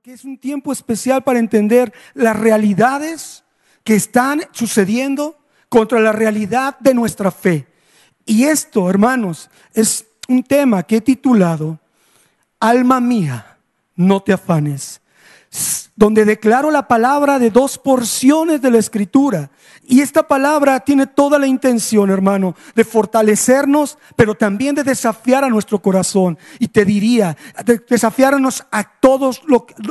[0.00, 3.44] porque es un tiempo especial para entender las realidades
[3.84, 5.38] que están sucediendo
[5.68, 7.66] contra la realidad de nuestra fe.
[8.24, 11.78] Y esto, hermanos, es un tema que he titulado,
[12.60, 13.58] Alma mía,
[13.94, 15.02] no te afanes
[15.96, 19.50] donde declaro la palabra de dos porciones de la escritura.
[19.90, 25.48] Y esta palabra tiene toda la intención, hermano, de fortalecernos, pero también de desafiar a
[25.48, 26.38] nuestro corazón.
[26.60, 29.42] Y te diría, de desafiarnos a todos,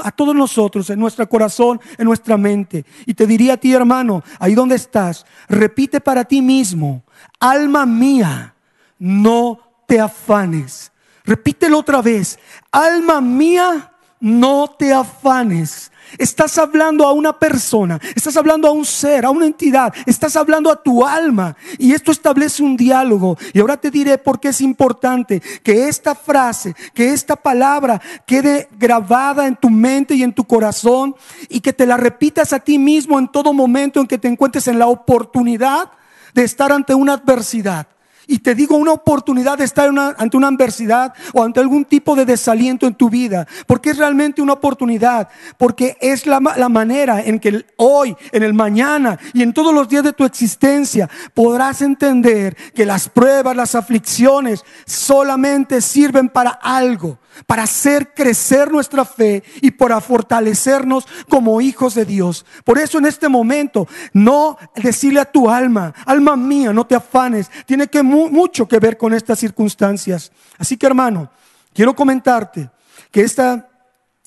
[0.02, 2.86] a todos nosotros, en nuestro corazón, en nuestra mente.
[3.06, 7.04] Y te diría a ti, hermano, ahí donde estás, repite para ti mismo,
[7.38, 8.56] alma mía,
[9.00, 10.94] no te afanes.
[11.26, 12.40] Repítelo otra vez,
[12.72, 13.92] alma mía,
[14.22, 15.92] no te afanes.
[16.18, 20.72] Estás hablando a una persona, estás hablando a un ser, a una entidad, estás hablando
[20.72, 21.56] a tu alma.
[21.78, 23.38] Y esto establece un diálogo.
[23.54, 28.70] Y ahora te diré por qué es importante que esta frase, que esta palabra quede
[28.78, 31.16] grabada en tu mente y en tu corazón
[31.48, 34.68] y que te la repitas a ti mismo en todo momento en que te encuentres
[34.68, 35.92] en la oportunidad
[36.34, 37.88] de estar ante una adversidad.
[38.32, 42.26] Y te digo una oportunidad de estar ante una adversidad o ante algún tipo de
[42.26, 43.48] desaliento en tu vida.
[43.66, 45.30] Porque es realmente una oportunidad.
[45.58, 49.90] Porque es la, la manera en que hoy, en el mañana y en todos los
[49.90, 57.18] días de tu existencia podrás entender que las pruebas, las aflicciones solamente sirven para algo
[57.46, 62.46] para hacer crecer nuestra fe y para fortalecernos como hijos de Dios.
[62.64, 67.50] Por eso en este momento, no decirle a tu alma, alma mía, no te afanes,
[67.66, 70.32] tiene que mucho que ver con estas circunstancias.
[70.58, 71.32] Así que hermano,
[71.74, 72.70] quiero comentarte
[73.12, 73.70] que esta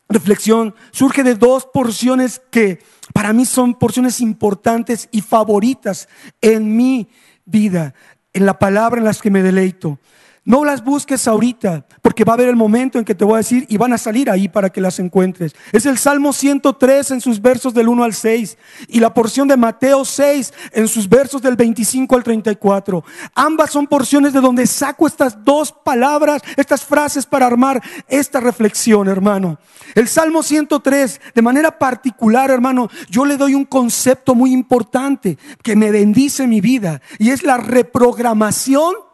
[0.08, 2.80] reflexión surge de dos porciones que
[3.12, 6.08] para mí son porciones importantes y favoritas
[6.40, 7.08] en mi
[7.44, 7.94] vida,
[8.32, 9.98] en la palabra en las que me deleito.
[10.44, 13.38] No las busques ahorita, porque va a haber el momento en que te voy a
[13.38, 15.54] decir y van a salir ahí para que las encuentres.
[15.70, 19.56] Es el Salmo 103 en sus versos del 1 al 6 y la porción de
[19.56, 23.04] Mateo 6 en sus versos del 25 al 34.
[23.36, 29.06] Ambas son porciones de donde saco estas dos palabras, estas frases para armar esta reflexión,
[29.06, 29.60] hermano.
[29.94, 35.76] El Salmo 103, de manera particular, hermano, yo le doy un concepto muy importante que
[35.76, 39.11] me bendice mi vida y es la reprogramación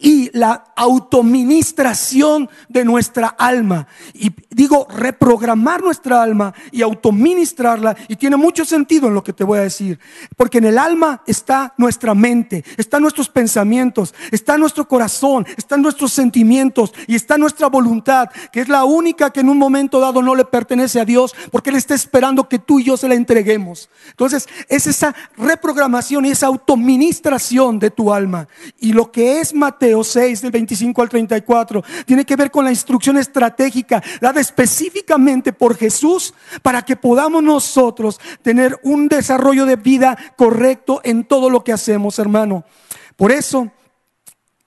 [0.00, 3.86] y la autoministración de nuestra alma.
[4.14, 7.96] Y digo, reprogramar nuestra alma y autoministrarla.
[8.08, 9.98] Y tiene mucho sentido en lo que te voy a decir.
[10.36, 16.12] Porque en el alma está nuestra mente, están nuestros pensamientos, está nuestro corazón, están nuestros
[16.12, 20.34] sentimientos y está nuestra voluntad, que es la única que en un momento dado no
[20.34, 23.90] le pertenece a Dios, porque Él está esperando que tú y yo se la entreguemos.
[24.08, 28.48] Entonces, es esa reprogramación y esa autoministración de tu alma.
[28.78, 29.52] Y lo que es
[29.90, 35.52] Mateo 6 del 25 al 34 tiene que ver con la instrucción estratégica dada específicamente
[35.52, 41.64] por Jesús para que podamos nosotros tener un desarrollo de vida correcto en todo lo
[41.64, 42.64] que hacemos, hermano.
[43.16, 43.72] Por eso,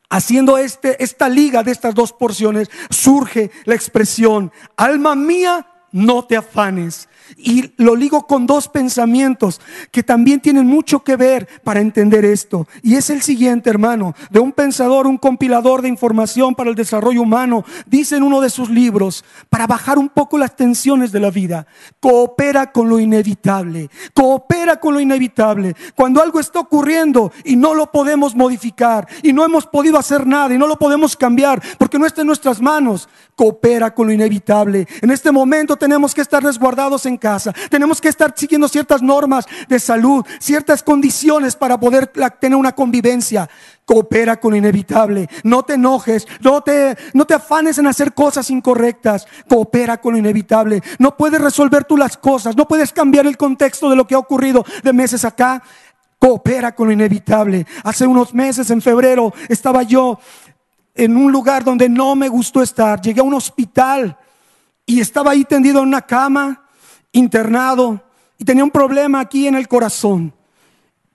[0.10, 6.36] haciendo este, esta liga de estas dos porciones, surge la expresión, alma mía, no te
[6.36, 7.08] afanes.
[7.38, 9.62] Y lo ligo con dos pensamientos
[9.92, 12.68] que también tienen mucho que ver para entender esto.
[12.82, 17.22] Y es el siguiente, hermano, de un pensador, un compilador de información para el desarrollo
[17.22, 21.32] humano, dice en uno de sus libros, para bajar un poco las tensiones de la
[21.32, 21.68] vida,
[22.00, 25.76] coopera con lo inevitable, coopera con lo inevitable.
[25.96, 30.54] Cuando algo está ocurriendo y no lo podemos modificar y no hemos podido hacer nada
[30.54, 34.88] y no lo podemos cambiar porque no está en nuestras manos, coopera con lo inevitable.
[35.02, 37.54] En este momento tenemos que estar resguardados en casa.
[37.70, 42.08] Tenemos que estar siguiendo ciertas normas de salud, ciertas condiciones para poder
[42.42, 43.50] tener una convivencia.
[43.86, 45.30] Coopera con lo inevitable.
[45.46, 49.26] No te enojes, no te, no te afanes en hacer cosas incorrectas.
[49.48, 50.84] Coopera con lo inevitable.
[51.00, 54.20] No puedes resolver tú las cosas, no puedes cambiar el contexto de lo que ha
[54.20, 55.64] ocurrido de meses acá.
[56.20, 57.66] Coopera con lo inevitable.
[57.86, 60.20] Hace unos meses, en febrero, estaba yo
[60.94, 63.00] en un lugar donde no me gustó estar.
[63.00, 64.18] Llegué a un hospital
[64.86, 66.63] y estaba ahí tendido en una cama,
[67.14, 68.04] internado,
[68.38, 70.34] y tenía un problema aquí en el corazón.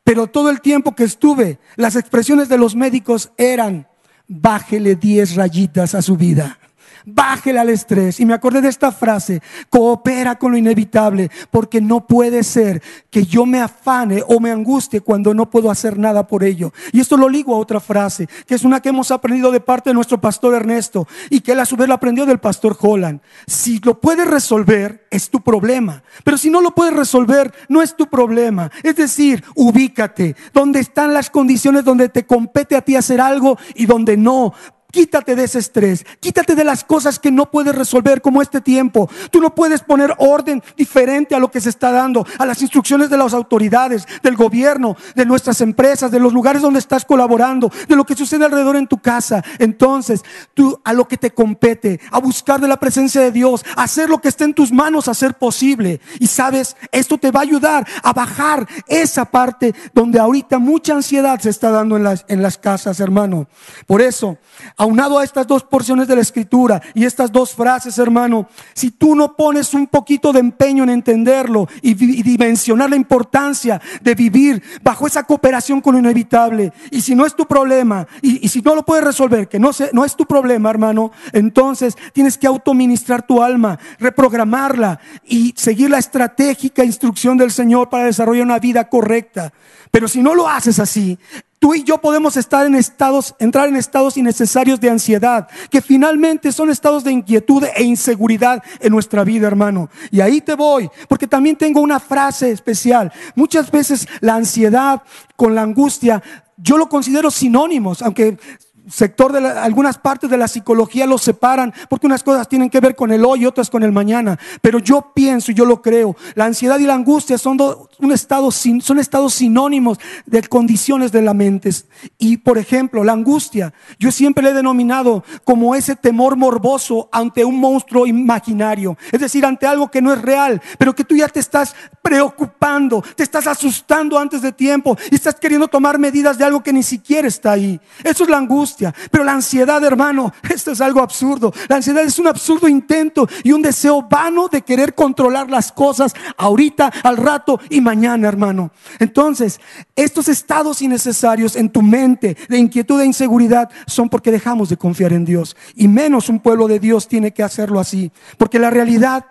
[0.02, 3.86] Pero todo el tiempo que estuve, las expresiones de los médicos eran,
[4.26, 6.58] bájele 10 rayitas a su vida
[7.04, 8.20] bájele al estrés.
[8.20, 13.24] Y me acordé de esta frase, coopera con lo inevitable, porque no puede ser que
[13.24, 16.72] yo me afane o me angustie cuando no puedo hacer nada por ello.
[16.92, 19.90] Y esto lo ligo a otra frase, que es una que hemos aprendido de parte
[19.90, 23.20] de nuestro pastor Ernesto y que él a su vez lo aprendió del pastor Holland.
[23.46, 26.02] Si lo puedes resolver, es tu problema.
[26.24, 28.70] Pero si no lo puedes resolver, no es tu problema.
[28.82, 33.86] Es decir, ubícate donde están las condiciones donde te compete a ti hacer algo y
[33.86, 34.52] donde no
[34.90, 39.10] Quítate de ese estrés, quítate de las cosas que no puedes resolver como este tiempo.
[39.30, 43.10] Tú no puedes poner orden diferente a lo que se está dando, a las instrucciones
[43.10, 47.96] de las autoridades, del gobierno, de nuestras empresas, de los lugares donde estás colaborando, de
[47.96, 49.44] lo que sucede alrededor en tu casa.
[49.58, 50.22] Entonces,
[50.54, 54.08] tú a lo que te compete, a buscar de la presencia de Dios, a hacer
[54.08, 56.00] lo que esté en tus manos, a hacer posible.
[56.18, 61.38] Y sabes, esto te va a ayudar a bajar esa parte donde ahorita mucha ansiedad
[61.40, 63.48] se está dando en las, en las casas, hermano.
[63.86, 64.38] Por eso,
[64.78, 69.14] aunado a estas dos porciones de la escritura y estas dos frases, hermano, si tú
[69.14, 75.06] no pones un poquito de empeño en entenderlo y, dimensionar la importancia de vivir bajo
[75.06, 78.84] esa cooperación con lo inevitable, y si no es tu problema, y, si no lo
[78.84, 83.78] puedes resolver, que no, no es tu problema, hermano, entonces tienes que autoministrar tu alma,
[83.98, 89.52] reprogramarla y seguir la estratégica instrucción del Señor para desarrollar una vida correcta.
[89.90, 91.18] Pero si no lo haces así,
[91.58, 96.52] Tú y yo podemos estar en estados, entrar en estados innecesarios de ansiedad, que finalmente
[96.52, 99.90] son estados de inquietud e inseguridad en nuestra vida, hermano.
[100.10, 103.12] Y ahí te voy, porque también tengo una frase especial.
[103.34, 105.02] Muchas veces la ansiedad
[105.34, 106.22] con la angustia,
[106.56, 108.38] yo lo considero sinónimos, aunque
[108.88, 112.94] sector de algunas partes de la psicología los separan porque unas cosas tienen que ver
[112.94, 114.38] con el hoy y otras con el mañana.
[114.60, 116.16] Pero yo pienso y yo lo creo.
[116.34, 117.58] La ansiedad y la angustia son,
[117.98, 121.70] un estado, son estados sinónimos de condiciones de la mente.
[122.18, 127.44] Y por ejemplo, la angustia, yo siempre le he denominado como ese temor morboso ante
[127.44, 128.96] un monstruo imaginario.
[129.12, 133.02] Es decir, ante algo que no es real, pero que tú ya te estás preocupando,
[133.16, 136.82] te estás asustando antes de tiempo y estás queriendo tomar medidas de algo que ni
[136.82, 137.80] siquiera está ahí.
[138.02, 138.77] Eso es la angustia.
[139.10, 141.52] Pero la ansiedad, hermano, esto es algo absurdo.
[141.68, 146.14] La ansiedad es un absurdo intento y un deseo vano de querer controlar las cosas
[146.36, 148.70] ahorita, al rato y mañana, hermano.
[148.98, 149.60] Entonces,
[149.96, 155.12] estos estados innecesarios en tu mente de inquietud e inseguridad son porque dejamos de confiar
[155.12, 155.56] en Dios.
[155.74, 158.12] Y menos un pueblo de Dios tiene que hacerlo así.
[158.36, 159.26] Porque la realidad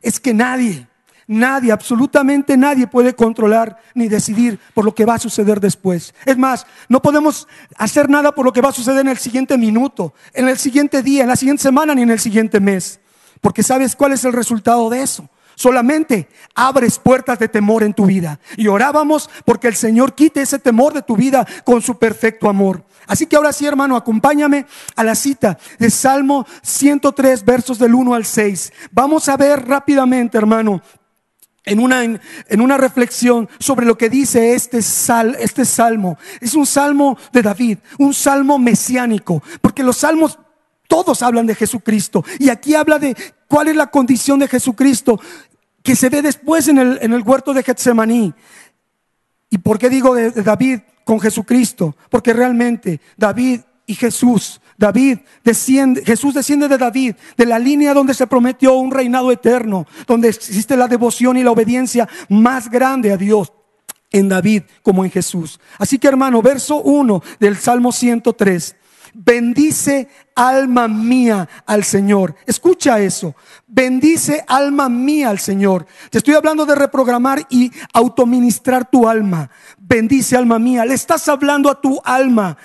[0.00, 0.86] es que nadie,
[1.32, 6.14] Nadie, absolutamente nadie puede controlar ni decidir por lo que va a suceder después.
[6.26, 7.48] Es más, no podemos
[7.78, 11.02] hacer nada por lo que va a suceder en el siguiente minuto, en el siguiente
[11.02, 13.00] día, en la siguiente semana ni en el siguiente mes.
[13.40, 15.26] Porque sabes cuál es el resultado de eso.
[15.54, 18.38] Solamente abres puertas de temor en tu vida.
[18.58, 22.84] Y orábamos porque el Señor quite ese temor de tu vida con su perfecto amor.
[23.06, 28.14] Así que ahora sí, hermano, acompáñame a la cita de Salmo 103, versos del 1
[28.14, 28.70] al 6.
[28.90, 30.82] Vamos a ver rápidamente, hermano,
[31.64, 36.18] en una, en una reflexión sobre lo que dice este, sal, este salmo.
[36.40, 40.38] Es un salmo de David, un salmo mesiánico, porque los salmos
[40.88, 42.24] todos hablan de Jesucristo.
[42.38, 43.16] Y aquí habla de
[43.48, 45.20] cuál es la condición de Jesucristo
[45.82, 48.34] que se ve después en el, en el huerto de Getsemaní.
[49.50, 51.96] ¿Y por qué digo de David con Jesucristo?
[52.10, 58.14] Porque realmente David y Jesús David desciende, Jesús desciende de David, de la línea donde
[58.14, 63.16] se prometió un reinado eterno, donde existe la devoción y la obediencia más grande a
[63.16, 63.52] Dios
[64.10, 65.60] en David como en Jesús.
[65.78, 68.76] Así que hermano, verso 1 del Salmo 103.
[69.14, 72.34] Bendice alma mía al Señor.
[72.46, 73.36] Escucha eso.
[73.66, 75.86] Bendice alma mía al Señor.
[76.10, 79.50] Te estoy hablando de reprogramar y autoministrar tu alma.
[79.78, 80.86] Bendice alma mía.
[80.86, 82.56] Le estás hablando a tu alma.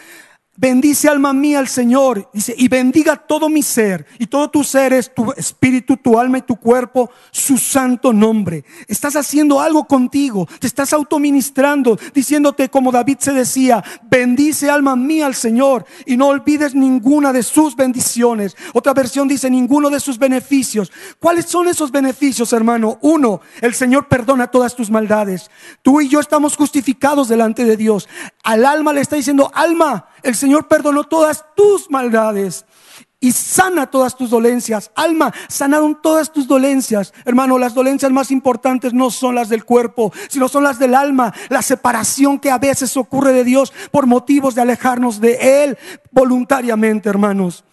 [0.60, 2.32] Bendice alma mía al Señor.
[2.34, 4.08] Dice, y bendiga todo mi ser.
[4.18, 8.66] Y todo tu ser es tu espíritu, tu alma y tu cuerpo, su santo nombre.
[8.88, 10.48] Estás haciendo algo contigo.
[10.60, 15.86] Te estás autoministrando, diciéndote como David se decía, bendice alma mía al Señor.
[16.08, 18.58] Y no olvides ninguna de sus bendiciones.
[18.74, 20.92] Otra versión dice, ninguno de sus beneficios.
[21.20, 22.98] ¿Cuáles son esos beneficios, hermano?
[23.04, 25.52] Uno, el Señor perdona todas tus maldades.
[25.84, 28.10] Tú y yo estamos justificados delante de Dios.
[28.44, 32.66] Al alma le está diciendo, alma, el Señor perdonó todas tus maldades
[33.20, 34.92] y sana todas tus dolencias.
[34.96, 37.14] Alma, sanaron todas tus dolencias.
[37.26, 41.34] Hermano, las dolencias más importantes no son las del cuerpo, sino son las del alma.
[41.50, 45.78] La separación que a veces ocurre de Dios por motivos de alejarnos de Él
[46.12, 47.64] voluntariamente, hermanos.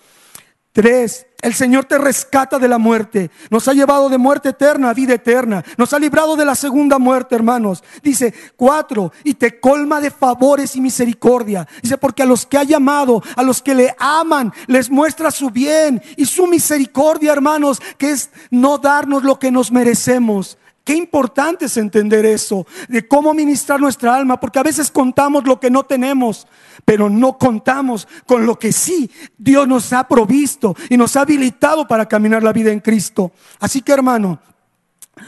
[0.75, 3.31] Tres, el Señor te rescata de la muerte.
[3.49, 5.65] Nos ha llevado de muerte eterna a vida eterna.
[5.79, 7.85] Nos ha librado de la segunda muerte, hermanos.
[8.03, 11.69] Dice, cuatro, y te colma de favores y misericordia.
[11.81, 15.49] Dice, porque a los que ha llamado, a los que le aman, les muestra su
[15.51, 20.59] bien y su misericordia, hermanos, que es no darnos lo que nos merecemos.
[20.85, 25.59] Qué importante es entender eso, de cómo ministrar nuestra alma, porque a veces contamos lo
[25.59, 26.47] que no tenemos,
[26.85, 31.89] pero no contamos con lo que sí Dios nos ha provisto y nos ha habilitado
[31.89, 33.33] para caminar la vida en Cristo.
[33.61, 34.39] Así que hermano,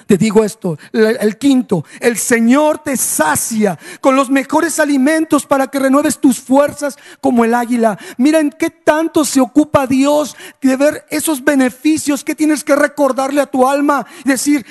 [0.06, 5.78] Te digo esto, el quinto, el Señor te sacia con los mejores alimentos para que
[5.78, 7.96] renueves tus fuerzas como el águila.
[8.16, 13.40] Mira en qué tanto se ocupa Dios de ver esos beneficios que tienes que recordarle
[13.40, 14.66] a tu alma, decir,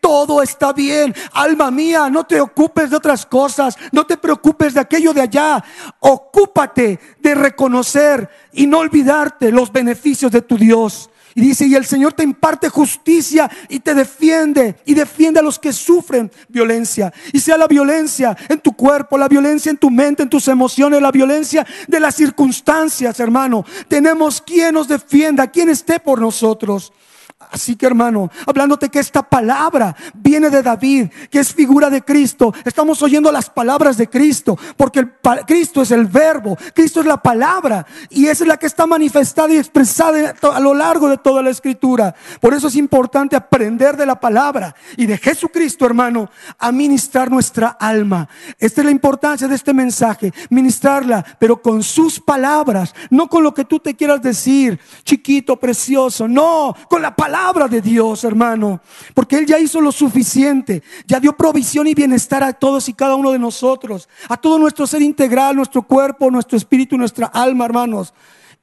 [0.00, 1.14] todo está bien.
[1.32, 5.62] Alma mía, no te ocupes de otras cosas, no te preocupes de aquello de allá.
[6.00, 11.10] Ocúpate de reconocer y no olvidarte los beneficios de tu Dios.
[11.36, 15.58] Y dice, y el Señor te imparte justicia y te defiende y defiende a los
[15.58, 17.12] que sufren violencia.
[17.30, 21.02] Y sea la violencia en tu cuerpo, la violencia en tu mente, en tus emociones,
[21.02, 23.66] la violencia de las circunstancias, hermano.
[23.86, 26.90] Tenemos quien nos defienda, quien esté por nosotros.
[27.38, 32.54] Así que hermano, hablándote que esta palabra viene de David, que es figura de Cristo.
[32.64, 35.12] Estamos oyendo las palabras de Cristo, porque el,
[35.46, 39.58] Cristo es el verbo, Cristo es la palabra y es la que está manifestada y
[39.58, 42.14] expresada a lo largo de toda la escritura.
[42.40, 47.68] Por eso es importante aprender de la palabra y de Jesucristo, hermano, a ministrar nuestra
[47.68, 48.28] alma.
[48.58, 53.52] Esta es la importancia de este mensaje, ministrarla, pero con sus palabras, no con lo
[53.52, 58.80] que tú te quieras decir, chiquito, precioso, no, con la palabra palabra de Dios, hermano,
[59.12, 63.16] porque Él ya hizo lo suficiente, ya dio provisión y bienestar a todos y cada
[63.16, 68.14] uno de nosotros, a todo nuestro ser integral, nuestro cuerpo, nuestro espíritu, nuestra alma, hermanos.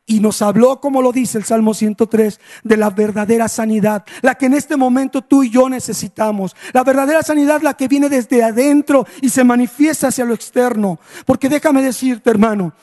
[0.05, 4.46] Y nos habló, como lo dice el Salmo 103, de la verdadera sanidad, la que
[4.46, 6.55] en este momento tú y yo necesitamos.
[6.72, 11.01] La verdadera sanidad, la que viene desde adentro y se manifiesta hacia lo externo.
[11.25, 12.74] Porque déjame decirte, hermano,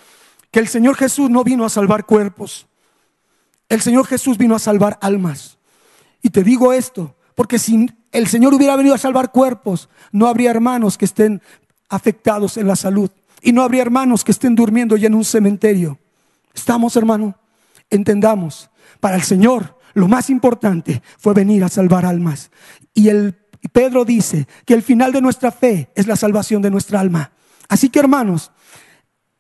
[0.51, 2.67] que el Señor Jesús no vino a salvar cuerpos.
[3.71, 5.57] El Señor Jesús vino a salvar almas.
[6.23, 10.51] Y te digo esto, porque si el Señor hubiera venido a salvar cuerpos, no habría
[10.51, 11.41] hermanos que estén
[11.89, 13.11] afectados en la salud.
[13.43, 15.99] Y no habría hermanos que estén durmiendo ya en un cementerio.
[16.55, 17.37] ¿Estamos, hermano?
[17.89, 22.51] Entendamos, para el Señor lo más importante fue venir a salvar almas.
[22.95, 23.37] Y el
[23.73, 27.33] Pedro dice que el final de nuestra fe es la salvación de nuestra alma.
[27.69, 28.53] Así que, hermanos,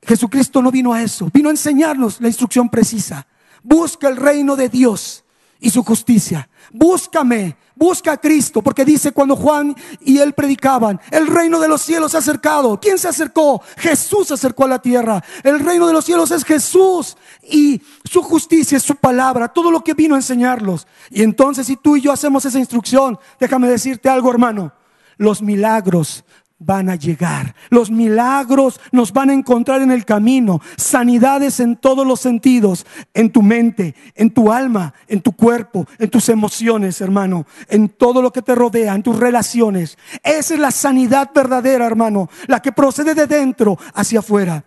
[0.03, 3.27] Jesucristo no vino a eso, vino a enseñarnos la instrucción precisa.
[3.63, 5.25] Busca el reino de Dios
[5.61, 6.49] y su justicia.
[6.73, 11.83] Búscame, busca a Cristo, porque dice cuando Juan y él predicaban, el reino de los
[11.83, 12.81] cielos se ha acercado.
[12.81, 13.63] ¿Quién se acercó?
[13.77, 15.23] Jesús se acercó a la tierra.
[15.43, 19.85] El reino de los cielos es Jesús y su justicia es su palabra, todo lo
[19.85, 20.87] que vino a enseñarlos.
[21.11, 24.73] Y entonces si tú y yo hacemos esa instrucción, déjame decirte algo, hermano,
[25.17, 26.25] los milagros
[26.61, 27.55] van a llegar.
[27.71, 30.61] Los milagros nos van a encontrar en el camino.
[30.77, 32.87] Sanidades en todos los sentidos.
[33.15, 37.47] En tu mente, en tu alma, en tu cuerpo, en tus emociones, hermano.
[37.69, 39.99] En todo lo que te rodea, en tus relaciones.
[40.23, 42.29] Esa es la sanidad verdadera, hermano.
[42.47, 44.63] La que procede de dentro hacia afuera.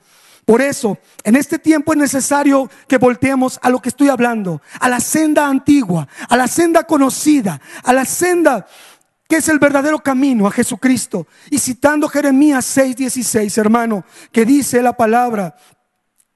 [0.45, 4.61] Por eso, en este tiempo es necesario que volteemos a lo que estoy hablando.
[4.79, 8.67] A la senda antigua, a la senda conocida, a la senda
[9.27, 11.27] que es el verdadero camino a Jesucristo.
[11.49, 15.55] Y citando Jeremías 6:16, hermano, que dice la palabra,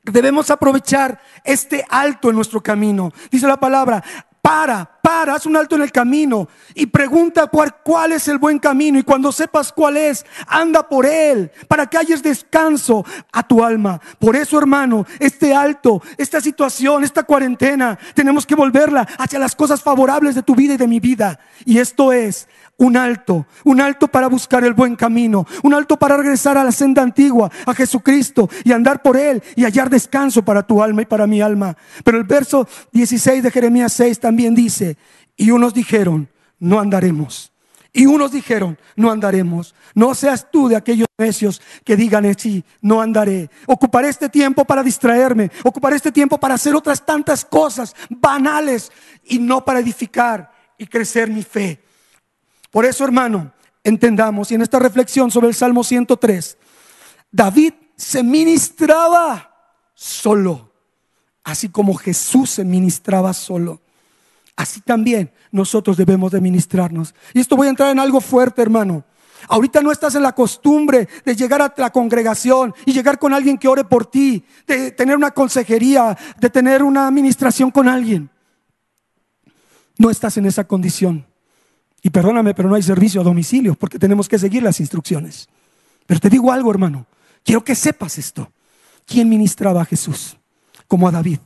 [0.03, 3.11] debemos aprovechar este alto en nuestro camino.
[3.29, 4.03] Dice la palabra,
[4.41, 8.59] para, para, haz un alto en el camino y pregunta cuál, cuál, es el buen
[8.59, 13.63] camino y cuando sepas cuál es, anda por él para que hayas descanso a tu
[13.63, 14.01] alma.
[14.19, 19.81] Por eso, hermano, este alto, esta situación, esta cuarentena, tenemos que volverla hacia las cosas
[19.81, 21.39] favorables de tu vida y de mi vida.
[21.63, 26.17] Y esto es un alto, un alto para buscar el buen camino, un alto para
[26.17, 30.63] regresar a la senda antigua, a Jesucristo y andar por Él y hallar descanso para
[30.63, 31.75] tu alma y para mi alma.
[32.03, 34.96] Pero el verso 16 de Jeremías 6 también dice,
[35.37, 36.27] y unos dijeron,
[36.59, 37.51] no andaremos.
[37.93, 39.73] Y unos dijeron, no andaremos.
[39.95, 43.49] No seas tú de aquellos necios que digan, sí, no andaré.
[43.65, 45.51] Ocuparé este tiempo para distraerme.
[45.63, 48.91] Ocuparé este tiempo para hacer otras tantas cosas banales
[49.23, 51.81] y no para edificar y crecer mi fe.
[52.69, 53.53] Por eso, hermano,
[53.83, 56.57] entendamos, y en esta reflexión sobre el Salmo 103,
[57.31, 60.71] David se ministraba solo,
[61.43, 63.81] así como Jesús se ministraba solo.
[64.57, 67.13] Así también nosotros debemos de ministrarnos.
[67.33, 69.05] Y esto voy a entrar en algo fuerte, hermano.
[69.47, 73.59] Ahorita no estás en la costumbre de llegar a la congregación y llegar con alguien
[73.59, 78.31] que ore por ti, de tener una consejería, de tener una administración con alguien.
[79.99, 81.27] No estás en esa condición.
[82.01, 85.47] Y perdóname, pero no hay servicio a domicilio porque tenemos que seguir las instrucciones.
[86.07, 87.05] Pero te digo algo, hermano.
[87.43, 88.51] Quiero que sepas esto.
[89.05, 90.35] ¿Quién ministraba a Jesús?
[90.87, 91.39] Como a David.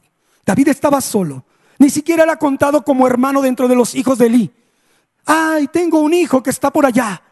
[0.46, 1.44] David estaba solo.
[1.82, 4.52] Ni siquiera era contado como hermano dentro de los hijos de Elí.
[5.26, 7.24] Ay, tengo un hijo que está por allá.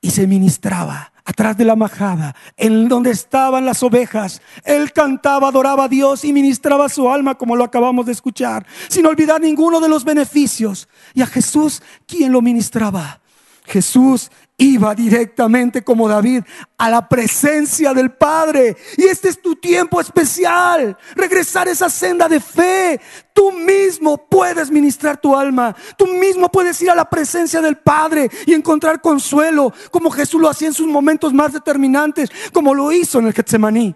[0.00, 4.42] Y se ministraba atrás de la majada, en donde estaban las ovejas.
[4.64, 9.06] Él cantaba, adoraba a Dios y ministraba su alma, como lo acabamos de escuchar, sin
[9.06, 10.88] olvidar ninguno de los beneficios.
[11.14, 13.20] Y a Jesús, ¿quién lo ministraba?
[13.64, 16.44] Jesús iba directamente como David
[16.78, 18.76] a la presencia del Padre.
[18.96, 20.96] Y este es tu tiempo especial.
[21.16, 23.00] Regresar a esa senda de fe.
[23.32, 25.74] Tú mismo puedes ministrar tu alma.
[25.96, 30.48] Tú mismo puedes ir a la presencia del Padre y encontrar consuelo, como Jesús lo
[30.48, 33.94] hacía en sus momentos más determinantes, como lo hizo en el Getsemaní.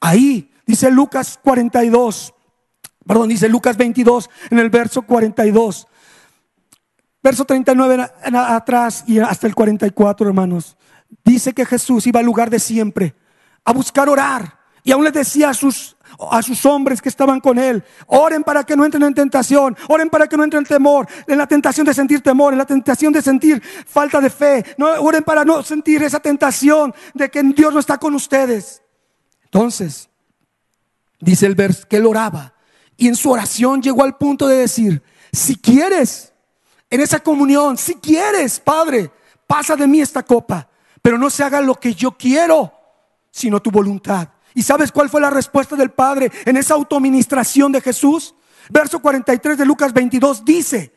[0.00, 2.34] Ahí dice Lucas 42,
[3.06, 5.86] perdón, dice Lucas 22 en el verso 42.
[7.28, 10.78] Verso 39 atrás y hasta el 44, hermanos.
[11.22, 13.14] Dice que Jesús iba al lugar de siempre
[13.66, 14.58] a buscar orar.
[14.82, 15.94] Y aún les decía a sus,
[16.30, 20.08] a sus hombres que estaban con él, oren para que no entren en tentación, oren
[20.08, 23.12] para que no entren en temor, en la tentación de sentir temor, en la tentación
[23.12, 27.74] de sentir falta de fe, no, oren para no sentir esa tentación de que Dios
[27.74, 28.80] no está con ustedes.
[29.44, 30.08] Entonces,
[31.20, 32.54] dice el verso que él oraba
[32.96, 36.27] y en su oración llegó al punto de decir, si quieres,
[36.90, 39.10] en esa comunión, si quieres, Padre,
[39.46, 40.68] pasa de mí esta copa,
[41.02, 42.72] pero no se haga lo que yo quiero,
[43.30, 44.28] sino tu voluntad.
[44.54, 48.34] ¿Y sabes cuál fue la respuesta del Padre en esa autoministración de Jesús?
[48.70, 50.92] Verso 43 de Lucas 22 dice,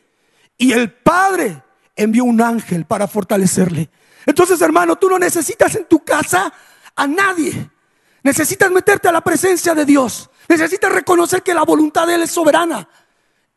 [0.58, 1.62] y el Padre
[1.96, 3.90] envió un ángel para fortalecerle.
[4.26, 6.52] Entonces, hermano, tú no necesitas en tu casa
[6.94, 7.70] a nadie.
[8.22, 10.30] Necesitas meterte a la presencia de Dios.
[10.48, 12.88] Necesitas reconocer que la voluntad de Él es soberana.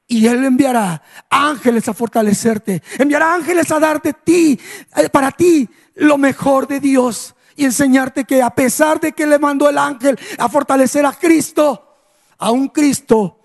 [0.07, 2.83] Y Él enviará ángeles a fortalecerte.
[2.99, 4.59] Enviará ángeles a darte ti,
[4.97, 7.35] eh, para ti, lo mejor de Dios.
[7.55, 11.97] Y enseñarte que a pesar de que le mandó el ángel a fortalecer a Cristo,
[12.37, 13.39] a un Cristo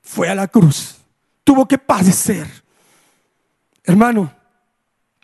[0.00, 0.96] fue a la cruz.
[1.44, 2.46] Tuvo que padecer.
[3.84, 4.32] Hermano,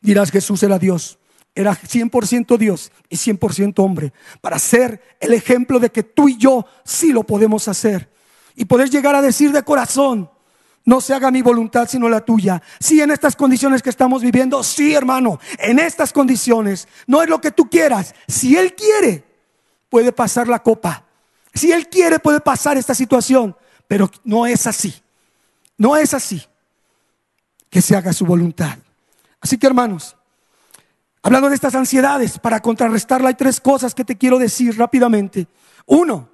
[0.00, 1.18] dirás Jesús era Dios.
[1.54, 4.12] Era 100% Dios y 100% hombre.
[4.40, 8.11] Para ser el ejemplo de que tú y yo sí lo podemos hacer.
[8.54, 10.30] Y poder llegar a decir de corazón,
[10.84, 12.62] no se haga mi voluntad sino la tuya.
[12.80, 17.40] Sí, en estas condiciones que estamos viviendo, sí, hermano, en estas condiciones, no es lo
[17.40, 18.14] que tú quieras.
[18.26, 19.24] Si Él quiere,
[19.88, 21.04] puede pasar la copa.
[21.54, 24.94] Si Él quiere, puede pasar esta situación, pero no es así.
[25.76, 26.42] No es así.
[27.70, 28.78] Que se haga su voluntad.
[29.40, 30.16] Así que, hermanos,
[31.22, 35.47] hablando de estas ansiedades, para contrarrestarla, hay tres cosas que te quiero decir rápidamente.
[35.86, 36.28] Uno,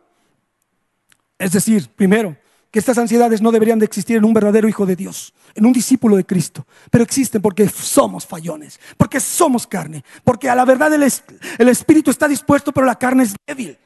[1.39, 2.37] es decir, primero,
[2.71, 5.73] que estas ansiedades no deberían de existir en un verdadero hijo de Dios, en un
[5.73, 10.93] discípulo de Cristo, pero existen porque somos fallones, porque somos carne, porque a la verdad
[10.93, 11.03] el,
[11.69, 13.79] espíritu está dispuesto, pero la carne es débil.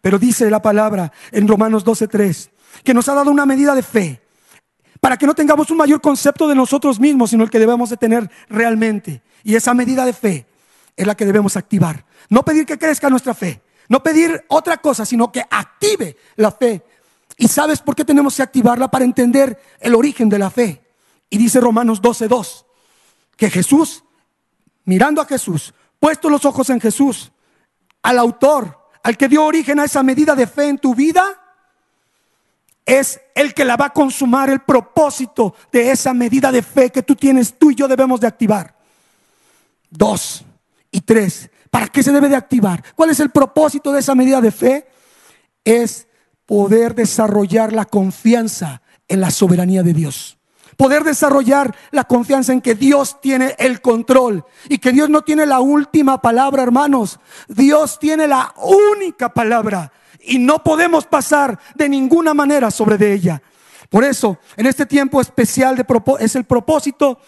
[0.00, 2.50] Pero dice la palabra en Romanos 12:3
[2.82, 4.20] que nos ha dado una medida de fe
[5.00, 7.96] para que no tengamos un mayor concepto de nosotros mismos, sino el que debemos de
[7.96, 9.22] tener realmente.
[9.44, 10.46] Y esa medida de fe
[10.96, 12.04] es la que debemos activar.
[12.28, 16.82] No pedir que crezca nuestra fe, no pedir otra cosa, sino que active la fe
[17.36, 18.90] ¿Y sabes por qué tenemos que activarla?
[18.90, 20.84] Para entender el origen de la fe.
[21.30, 22.64] Y dice Romanos 12:2
[23.36, 24.04] que Jesús,
[24.84, 27.32] mirando a Jesús, puesto los ojos en Jesús,
[28.02, 31.40] al autor, al que dio origen a esa medida de fe en tu vida,
[32.86, 37.02] es el que la va a consumar el propósito de esa medida de fe que
[37.02, 38.76] tú tienes, tú y yo debemos de activar.
[39.90, 40.44] Dos
[40.90, 41.50] y tres.
[41.70, 42.84] ¿Para qué se debe de activar?
[42.94, 44.86] ¿Cuál es el propósito de esa medida de fe?
[45.64, 46.06] Es
[46.46, 50.38] poder desarrollar la confianza en la soberanía de Dios.
[50.76, 55.46] Poder desarrollar la confianza en que Dios tiene el control y que Dios no tiene
[55.46, 57.20] la última palabra, hermanos.
[57.48, 63.42] Dios tiene la única palabra y no podemos pasar de ninguna manera sobre de ella.
[63.88, 65.86] Por eso, en este tiempo especial de
[66.18, 67.20] es el propósito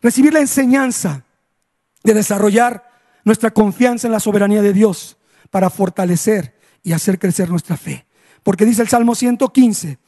[0.00, 1.24] recibir la enseñanza
[2.02, 2.90] de desarrollar
[3.24, 5.16] nuestra confianza en la soberanía de Dios
[5.50, 8.06] para fortalecer y hacer crecer nuestra fe.
[8.42, 9.98] Porque dice el Salmo 115,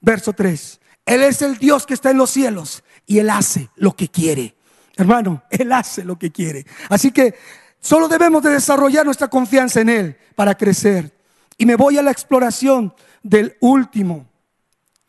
[0.00, 3.94] verso 3, Él es el Dios que está en los cielos y Él hace lo
[3.94, 4.56] que quiere.
[4.96, 6.66] Hermano, Él hace lo que quiere.
[6.88, 7.34] Así que
[7.80, 11.14] solo debemos de desarrollar nuestra confianza en Él para crecer.
[11.58, 14.26] Y me voy a la exploración del último,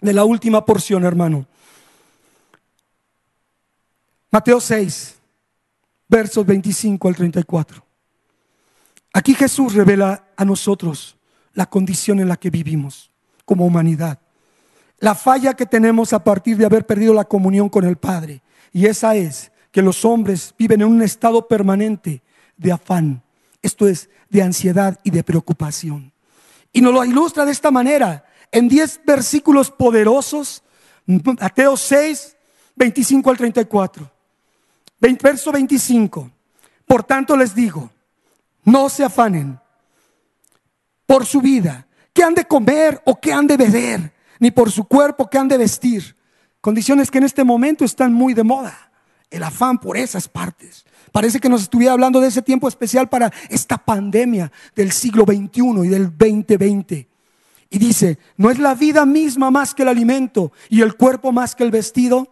[0.01, 1.47] de la última porción, hermano.
[4.31, 5.15] Mateo 6,
[6.07, 7.83] versos 25 al 34.
[9.13, 11.16] Aquí Jesús revela a nosotros
[11.57, 13.09] la condición en la que vivimos
[13.43, 14.19] como humanidad.
[14.99, 18.43] La falla que tenemos a partir de haber perdido la comunión con el Padre.
[18.71, 22.21] Y esa es que los hombres viven en un estado permanente
[22.57, 23.23] de afán.
[23.63, 26.13] Esto es, de ansiedad y de preocupación.
[26.71, 30.61] Y nos lo ilustra de esta manera, en 10 versículos poderosos,
[31.07, 32.37] Mateo 6,
[32.75, 34.11] 25 al 34.
[34.99, 36.29] Verso 25.
[36.85, 37.89] Por tanto les digo,
[38.63, 39.59] no se afanen
[41.07, 44.83] por su vida, qué han de comer o qué han de beber, ni por su
[44.83, 46.15] cuerpo qué han de vestir.
[46.61, 48.91] Condiciones que en este momento están muy de moda.
[49.29, 50.85] El afán por esas partes.
[51.11, 55.85] Parece que nos estuviera hablando de ese tiempo especial para esta pandemia del siglo XXI
[55.85, 57.07] y del 2020.
[57.69, 61.55] Y dice, ¿no es la vida misma más que el alimento y el cuerpo más
[61.55, 62.27] que el vestido?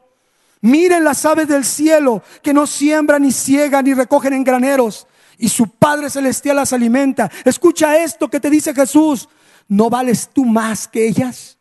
[0.62, 5.08] Miren las aves del cielo que no siembran ni ciegan ni recogen en graneros
[5.38, 7.30] y su Padre Celestial las alimenta.
[7.44, 9.28] Escucha esto que te dice Jesús.
[9.68, 11.58] ¿No vales tú más que ellas?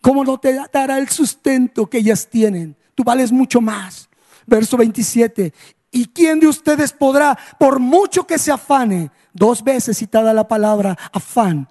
[0.00, 2.76] ¿Cómo no te dará el sustento que ellas tienen?
[2.94, 4.08] Tú vales mucho más.
[4.46, 5.52] Verso 27.
[5.90, 10.98] ¿Y quién de ustedes podrá, por mucho que se afane, dos veces citada la palabra
[11.12, 11.68] afán,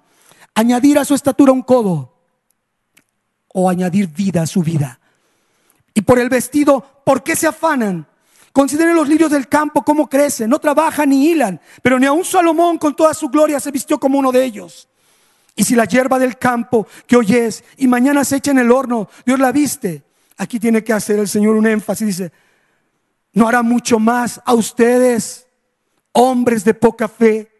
[0.54, 2.14] añadir a su estatura un codo
[3.52, 4.98] o añadir vida a su vida?
[5.92, 8.06] Y por el vestido, ¿por qué se afanan?
[8.54, 12.78] Consideren los lirios del campo cómo crecen, no trabajan ni hilan, pero ni aun Salomón
[12.78, 14.88] con toda su gloria se vistió como uno de ellos.
[15.56, 18.70] Y si la hierba del campo que hoy es y mañana se echa en el
[18.70, 20.04] horno, Dios la viste.
[20.36, 22.32] Aquí tiene que hacer el Señor un énfasis, dice,
[23.32, 25.48] no hará mucho más a ustedes,
[26.12, 27.50] hombres de poca fe.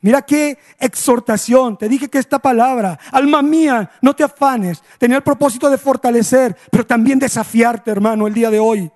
[0.00, 1.76] Mira qué exhortación.
[1.76, 6.56] Te dije que esta palabra, alma mía, no te afanes, tenía el propósito de fortalecer,
[6.70, 8.92] pero también desafiarte, hermano, el día de hoy.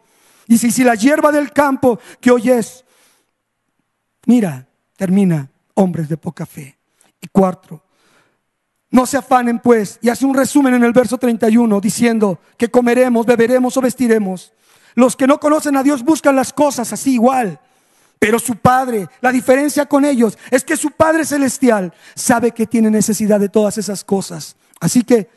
[0.50, 2.84] Y si, la hierba del campo que hoy es,
[4.26, 6.76] mira, termina, hombres de poca fe.
[7.20, 7.84] Y cuarto,
[8.90, 13.26] no se afanen pues, y hace un resumen en el verso 31 diciendo que comeremos,
[13.26, 14.52] beberemos o vestiremos.
[14.96, 17.60] Los que no conocen a Dios buscan las cosas así igual.
[18.18, 22.90] Pero su Padre, la diferencia con ellos es que su Padre Celestial sabe que tiene
[22.90, 24.56] necesidad de todas esas cosas.
[24.80, 25.30] Así que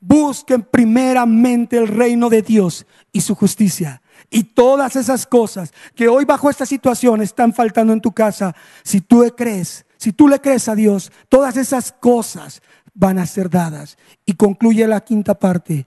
[0.00, 4.00] busquen primeramente el reino de Dios y su justicia.
[4.30, 9.00] Y todas esas cosas que hoy bajo esta situación están faltando en tu casa, si
[9.00, 12.62] tú le crees, si tú le crees a Dios, todas esas cosas
[12.94, 13.96] van a ser dadas.
[14.24, 15.86] Y concluye la quinta parte.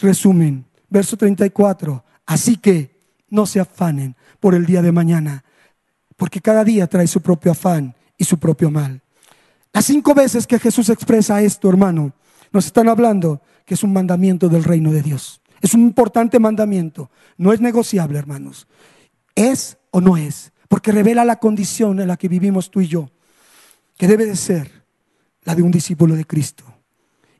[0.00, 2.04] Resumen, verso 34.
[2.26, 2.92] Así que
[3.28, 5.44] no se afanen por el día de mañana,
[6.16, 9.02] porque cada día trae su propio afán y su propio mal.
[9.72, 12.12] Las cinco veces que Jesús expresa esto, hermano,
[12.52, 15.41] nos están hablando que es un mandamiento del reino de Dios.
[15.62, 17.10] Es un importante mandamiento.
[17.38, 18.66] No es negociable, hermanos.
[19.34, 20.52] ¿Es o no es?
[20.68, 23.10] Porque revela la condición en la que vivimos tú y yo,
[23.96, 24.82] que debe de ser
[25.44, 26.64] la de un discípulo de Cristo.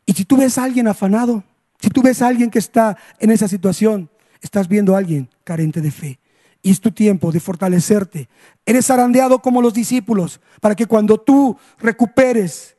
[0.06, 1.42] Y si tú ves a alguien afanado,
[1.80, 4.08] si tú ves a alguien que está en esa situación,
[4.40, 6.20] estás viendo a alguien carente de fe.
[6.62, 8.28] Y es tu tiempo de fortalecerte.
[8.64, 12.76] Eres arandeado como los discípulos para que cuando tú recuperes,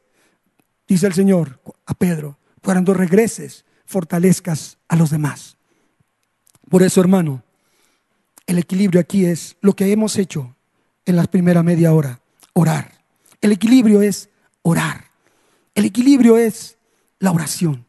[0.88, 5.56] dice el Señor a Pedro, cuando regreses, fortalezcas a los demás.
[6.68, 7.44] Por eso, hermano,
[8.48, 10.56] el equilibrio aquí es lo que hemos hecho
[11.06, 12.20] en la primera media hora,
[12.54, 12.92] orar.
[13.40, 14.30] El equilibrio es
[14.64, 15.06] orar.
[15.76, 16.78] El equilibrio es
[17.20, 17.86] la oración.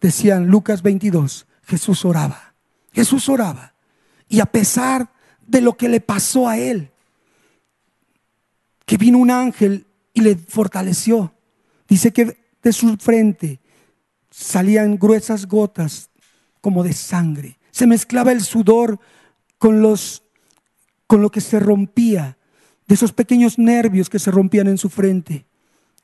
[0.00, 2.54] Decían Lucas 22, Jesús oraba.
[2.92, 3.74] Jesús oraba.
[4.28, 5.12] Y a pesar
[5.46, 6.90] de lo que le pasó a él,
[8.86, 11.34] que vino un ángel y le fortaleció,
[11.88, 13.60] dice que de su frente
[14.38, 16.10] salían gruesas gotas
[16.60, 17.58] como de sangre.
[17.70, 19.00] Se mezclaba el sudor
[19.56, 20.22] con los
[21.06, 22.36] con lo que se rompía
[22.86, 25.46] de esos pequeños nervios que se rompían en su frente,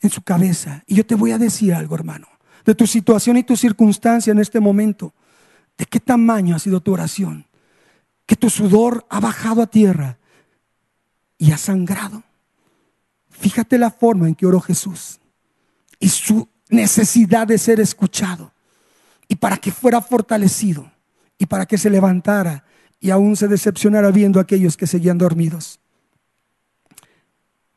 [0.01, 0.85] en su cabeza.
[0.87, 2.29] Y yo te voy a decir algo, hermano,
[2.65, 5.13] de tu situación y tu circunstancia en este momento.
[5.77, 7.47] ¿De qué tamaño ha sido tu oración?
[8.25, 10.19] Que tu sudor ha bajado a tierra
[11.37, 12.23] y ha sangrado.
[13.29, 15.19] Fíjate la forma en que oró Jesús.
[15.99, 18.53] Y su necesidad de ser escuchado
[19.29, 20.91] y para que fuera fortalecido
[21.39, 22.65] y para que se levantara
[22.99, 25.79] y aún se decepcionara viendo a aquellos que seguían dormidos.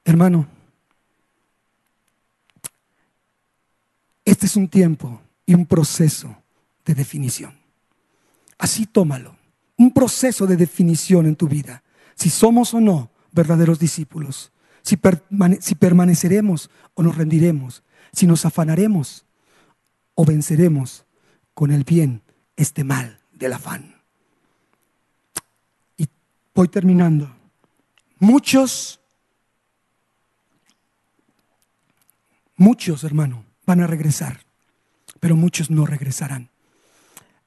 [0.05, 0.47] Hermano,
[4.23, 6.37] este es un tiempo y un proceso
[6.85, 7.53] de definición.
[8.57, 9.35] Así tómalo,
[9.77, 11.83] un proceso de definición en tu vida,
[12.15, 14.53] si somos o no verdaderos discípulos,
[14.83, 14.97] si,
[15.59, 17.83] si permaneceremos o nos rendiremos,
[18.15, 19.25] si nos afanaremos
[20.15, 21.05] o venceremos
[21.53, 22.21] con el bien
[22.55, 23.95] este mal del afán.
[25.97, 26.07] Y
[26.53, 27.29] voy terminando.
[28.19, 29.01] Muchos,
[32.55, 34.45] muchos hermano, van a regresar,
[35.19, 36.49] pero muchos no regresarán.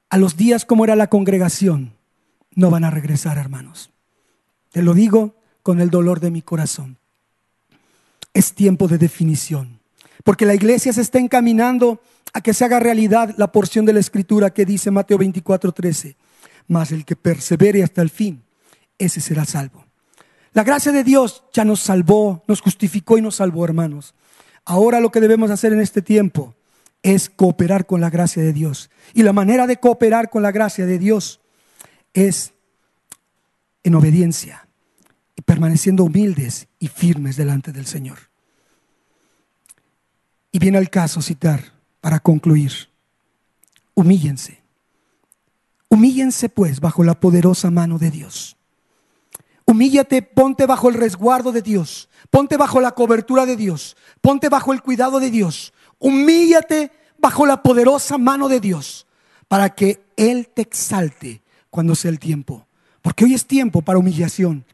[0.09, 1.93] A los días como era la congregación,
[2.55, 3.91] no van a regresar, hermanos.
[4.71, 6.97] Te lo digo con el dolor de mi corazón.
[8.33, 9.78] Es tiempo de definición.
[10.23, 12.01] Porque la iglesia se está encaminando
[12.33, 16.15] a que se haga realidad la porción de la escritura que dice Mateo 24, 13.
[16.67, 18.43] Mas el que persevere hasta el fin,
[18.97, 19.85] ese será salvo.
[20.53, 24.15] La gracia de Dios ya nos salvó, nos justificó y nos salvó, hermanos.
[24.65, 26.55] Ahora lo que debemos hacer en este tiempo
[27.01, 28.89] es cooperar con la gracia de Dios.
[29.13, 31.39] Y la manera de cooperar con la gracia de Dios
[32.13, 32.53] es
[33.83, 34.67] en obediencia
[35.35, 38.28] y permaneciendo humildes y firmes delante del Señor.
[40.51, 42.71] Y viene al caso citar para concluir.
[43.93, 44.61] Humíllense.
[45.89, 48.55] Humíllense pues bajo la poderosa mano de Dios.
[49.65, 54.73] Humíllate, ponte bajo el resguardo de Dios, ponte bajo la cobertura de Dios, ponte bajo
[54.73, 55.73] el cuidado de Dios.
[55.99, 59.05] Humíllate bajo la poderosa mano de Dios
[59.47, 62.65] para que Él te exalte cuando sea el tiempo.
[63.01, 64.65] Porque hoy es tiempo para humillación,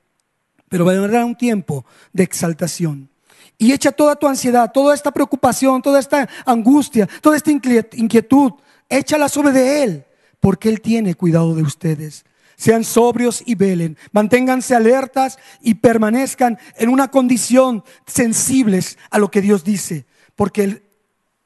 [0.69, 3.09] pero va a haber un tiempo de exaltación.
[3.57, 8.53] Y echa toda tu ansiedad, toda esta preocupación, toda esta angustia, toda esta inquietud,
[8.89, 10.05] échala sobre de Él,
[10.39, 12.25] porque Él tiene cuidado de ustedes.
[12.57, 19.41] Sean sobrios y velen, manténganse alertas y permanezcan en una condición sensibles a lo que
[19.41, 20.83] Dios dice, porque el,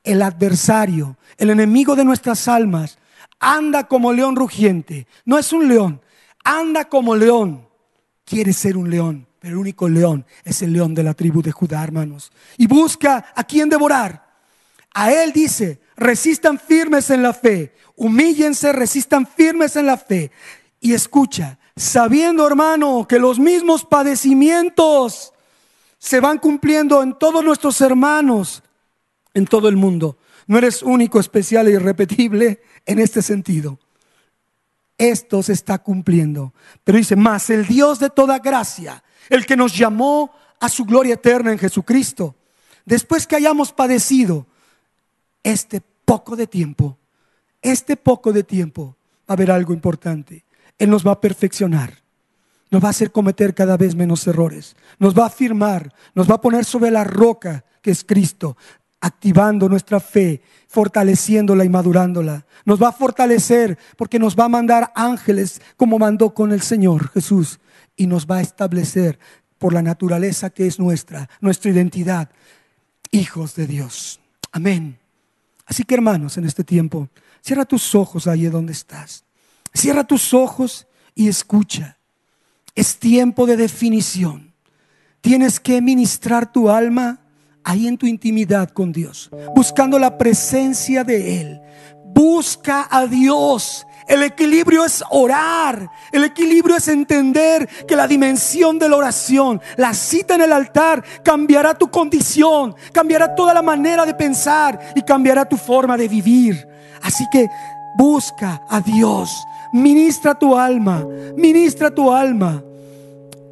[0.03, 2.99] el adversario, el enemigo de nuestras almas,
[3.39, 5.07] anda como león rugiente.
[5.25, 6.01] No es un león,
[6.43, 7.67] anda como león.
[8.25, 11.51] Quiere ser un león, pero el único león es el león de la tribu de
[11.51, 12.31] Judá, hermanos.
[12.57, 14.27] Y busca a quien devorar.
[14.93, 20.31] A él dice, resistan firmes en la fe, humíllense, resistan firmes en la fe.
[20.81, 25.33] Y escucha, sabiendo hermano que los mismos padecimientos
[25.97, 28.63] se van cumpliendo en todos nuestros hermanos
[29.33, 30.17] en todo el mundo.
[30.47, 33.79] No eres único, especial e irrepetible en este sentido.
[34.97, 36.53] Esto se está cumpliendo.
[36.83, 41.13] Pero dice, más el Dios de toda gracia, el que nos llamó a su gloria
[41.13, 42.35] eterna en Jesucristo,
[42.85, 44.45] después que hayamos padecido
[45.43, 46.97] este poco de tiempo,
[47.61, 48.95] este poco de tiempo,
[49.29, 50.43] va a haber algo importante.
[50.77, 51.93] Él nos va a perfeccionar,
[52.71, 56.35] nos va a hacer cometer cada vez menos errores, nos va a afirmar, nos va
[56.35, 58.57] a poner sobre la roca que es Cristo,
[59.01, 62.45] activando nuestra fe, fortaleciéndola y madurándola.
[62.65, 67.09] Nos va a fortalecer porque nos va a mandar ángeles como mandó con el Señor
[67.09, 67.59] Jesús
[67.99, 69.19] y nos va a establecer
[69.57, 72.29] por la naturaleza que es nuestra, nuestra identidad,
[73.11, 74.21] hijos de Dios.
[74.53, 74.97] Amén.
[75.65, 77.09] Así que hermanos, en este tiempo,
[77.41, 79.25] cierra tus ojos ahí donde estás.
[79.73, 81.97] Cierra tus ojos y escucha.
[82.73, 84.53] Es tiempo de definición.
[85.19, 87.19] Tienes que ministrar tu alma
[87.65, 91.61] ahí en tu intimidad con Dios, buscando la presencia de Él.
[92.19, 93.87] Busca a Dios.
[94.05, 95.89] El equilibrio es orar.
[96.11, 101.01] El equilibrio es entender que la dimensión de la oración, la cita en el altar,
[101.23, 106.67] cambiará tu condición, cambiará toda la manera de pensar y cambiará tu forma de vivir.
[107.01, 107.47] Así que
[107.97, 109.31] busca a Dios.
[109.71, 112.61] Ministra tu alma, ministra tu alma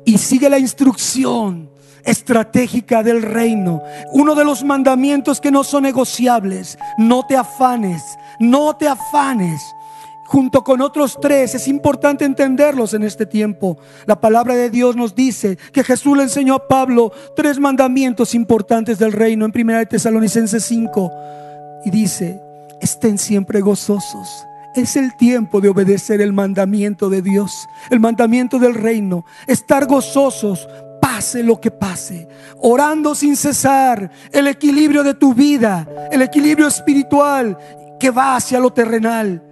[0.03, 1.69] y sigue la instrucción
[2.07, 3.83] estratégica del reino.
[4.13, 6.77] Uno de los mandamientos que no son negociables.
[6.97, 8.01] No te afanes,
[8.39, 9.61] no te afanes.
[10.27, 13.77] Junto con otros tres, es importante entenderlos en este tiempo.
[14.05, 18.99] La palabra de Dios nos dice que Jesús le enseñó a Pablo tres mandamientos importantes
[18.99, 21.11] del reino en 1 Tesalonicenses 5.
[21.85, 22.41] Y dice,
[22.81, 24.45] estén siempre gozosos.
[24.75, 29.23] Es el tiempo de obedecer el mandamiento de Dios, el mandamiento del reino.
[29.47, 30.67] Estar gozosos
[31.01, 32.27] pase lo que pase,
[32.59, 37.57] orando sin cesar, el equilibrio de tu vida, el equilibrio espiritual
[37.99, 39.43] que va hacia lo terrenal.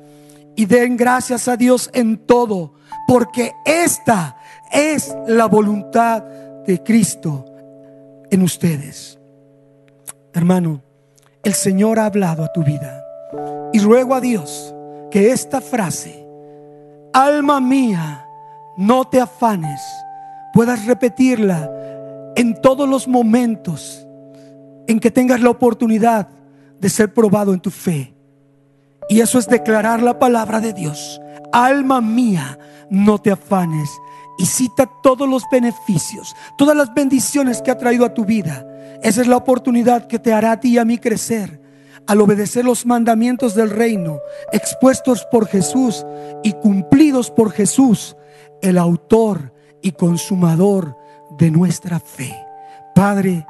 [0.55, 2.73] Y den gracias a Dios en todo,
[3.07, 4.37] porque esta
[4.71, 6.23] es la voluntad
[6.65, 7.45] de Cristo
[8.31, 9.19] en ustedes.
[10.33, 10.81] Hermano,
[11.43, 13.03] el Señor ha hablado a tu vida.
[13.73, 14.73] Y ruego a Dios
[15.11, 16.25] que esta frase,
[17.13, 18.25] alma mía,
[18.77, 19.81] no te afanes
[20.55, 21.69] puedas repetirla
[22.37, 24.07] en todos los momentos
[24.87, 26.29] en que tengas la oportunidad
[26.79, 28.14] de ser probado en tu fe.
[29.09, 31.21] Y eso es declarar la palabra de Dios.
[31.51, 32.57] Alma mía,
[32.89, 33.89] no te afanes.
[34.37, 38.65] Y cita todos los beneficios, todas las bendiciones que ha traído a tu vida.
[39.01, 41.61] Esa es la oportunidad que te hará a ti y a mí crecer
[42.07, 44.19] al obedecer los mandamientos del reino
[44.51, 46.05] expuestos por Jesús
[46.43, 48.15] y cumplidos por Jesús,
[48.61, 50.97] el autor y consumador
[51.37, 52.35] de nuestra fe.
[52.93, 53.45] Padre,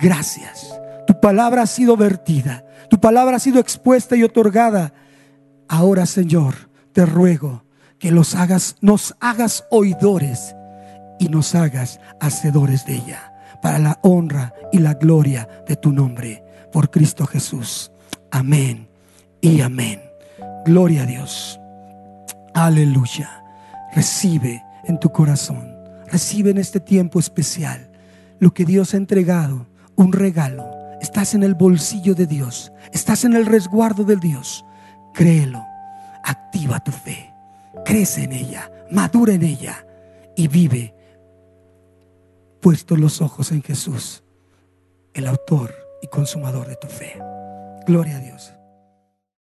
[0.00, 0.74] gracias.
[1.10, 4.94] Tu palabra ha sido vertida, tu palabra ha sido expuesta y otorgada.
[5.66, 7.64] Ahora, Señor, te ruego
[7.98, 10.54] que los hagas, nos hagas oidores
[11.18, 16.44] y nos hagas hacedores de ella, para la honra y la gloria de tu nombre,
[16.72, 17.90] por Cristo Jesús.
[18.30, 18.88] Amén
[19.40, 20.00] y amén.
[20.64, 21.58] Gloria a Dios.
[22.54, 23.42] Aleluya.
[23.96, 27.88] Recibe en tu corazón Recibe en este tiempo especial
[28.38, 30.79] lo que Dios ha entregado, un regalo.
[31.00, 34.64] Estás en el bolsillo de Dios, estás en el resguardo del Dios.
[35.14, 35.64] Créelo,
[36.22, 37.32] activa tu fe,
[37.84, 39.86] crece en ella, madura en ella
[40.36, 40.94] y vive
[42.60, 44.22] puestos los ojos en Jesús,
[45.14, 47.18] el autor y consumador de tu fe.
[47.86, 48.52] Gloria a Dios.